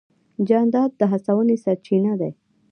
[0.47, 2.31] جانداد د هڅونې سرچینه دی.